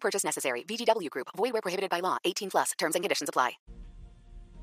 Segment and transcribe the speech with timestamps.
[0.00, 0.64] Purchase necessary.
[0.64, 1.28] VGW Group.
[1.36, 2.16] Void where prohibited by law.
[2.24, 2.72] 18 plus.
[2.78, 3.58] Terms and conditions apply.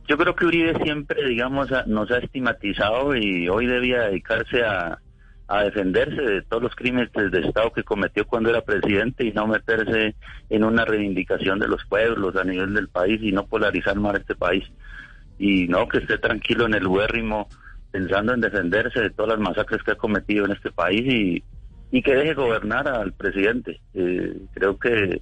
[0.08, 5.00] Yo creo que Uribe siempre, digamos, nos ha estigmatizado y hoy debía dedicarse a,
[5.48, 9.48] a defenderse de todos los crímenes de Estado que cometió cuando era presidente y no
[9.48, 10.16] meterse
[10.50, 14.36] en una reivindicación de los pueblos a nivel del país y no polarizar más este
[14.36, 14.63] país.
[15.40, 17.48] Y no, que esté tranquilo en el huérrimo
[17.91, 21.44] pensando en defenderse de todas las masacres que ha cometido en este país y,
[21.95, 23.80] y que deje gobernar al presidente.
[23.94, 25.22] Eh, creo que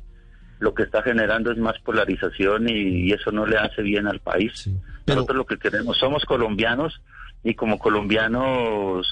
[0.60, 4.20] lo que está generando es más polarización y, y eso no le hace bien al
[4.20, 4.52] país.
[4.56, 4.76] Sí.
[5.06, 7.00] Pero- Nosotros lo que queremos, somos colombianos
[7.44, 9.08] y como colombianos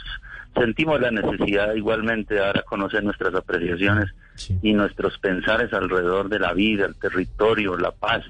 [0.55, 4.57] sentimos la necesidad igualmente de dar a conocer nuestras apreciaciones Sí.
[4.63, 8.23] y nuestros pensares alrededor de la vida, el territorio, la paz,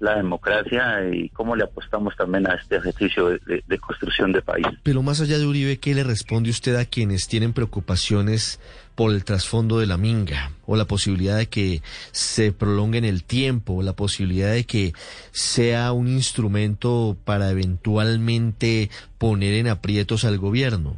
[0.00, 4.66] la democracia y cómo le apostamos también a este ejercicio de, construcción de país.
[4.82, 8.60] Pero más allá de Uribe, ¿qué le responde usted a quienes tienen preocupaciones
[8.94, 13.22] por el trasfondo de la minga o la posibilidad de que se prolongue en el
[13.22, 14.92] tiempo o la posibilidad de que
[15.30, 20.96] sea un instrumento para eventualmente poner en aprietos al gobierno?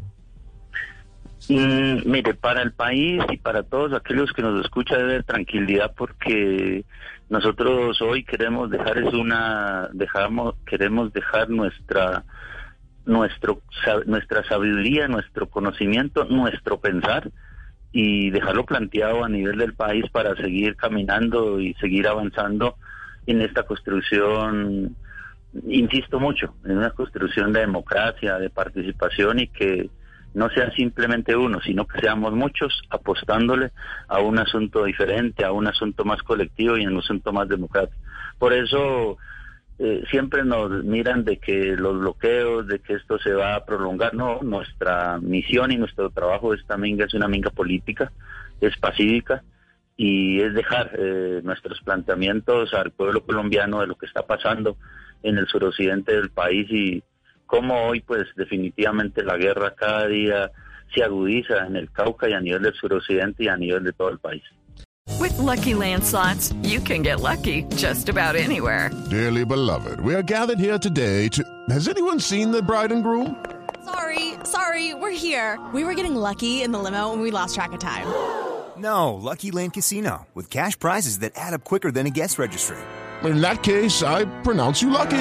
[1.49, 6.85] Mm, mire, para el país y para todos aquellos que nos escuchan debe tranquilidad porque
[7.31, 12.25] nosotros hoy queremos dejar es una dejamos queremos dejar nuestra
[13.07, 13.63] nuestro
[14.07, 17.31] nuestra sabiduría, nuestro conocimiento, nuestro pensar
[17.91, 22.77] y dejarlo planteado a nivel del país para seguir caminando y seguir avanzando
[23.27, 24.95] en esta construcción
[25.67, 29.91] insisto mucho, en una construcción de democracia, de participación y que
[30.35, 33.71] no sea simplemente uno, sino que seamos muchos apostándole
[34.09, 37.99] a un asunto diferente, a un asunto más colectivo y a un asunto más democrático.
[38.39, 39.19] Por eso
[39.79, 44.15] eh, siempre nos miran de que los bloqueos, de que esto se va a prolongar.
[44.15, 48.13] No, nuestra misión y nuestro trabajo esta minga es una minga política,
[48.61, 49.43] es pacífica
[49.97, 54.77] y es dejar eh, nuestros planteamientos al pueblo colombiano de lo que está pasando
[55.23, 57.03] en el suroccidente del país y
[57.51, 60.51] cómo hoy pues definitivamente la guerra cada día
[60.95, 64.09] se agudiza en el Cauca y a nivel del suroccidente y a nivel de todo
[64.09, 64.43] el país.
[65.19, 68.91] With Lucky Land slots, you can get lucky just about anywhere.
[69.11, 71.43] Dearly beloved, we are gathered here today to.
[71.69, 73.37] Has anyone seen the bride and groom?
[73.85, 75.59] Sorry, sorry, we're here.
[75.75, 78.07] We were getting lucky in the limo and we lost track of time.
[78.81, 82.79] No, Lucky Land Casino, with cash prizes that add up quicker than a guest registry.
[83.25, 85.21] In that case, I pronounce you lucky.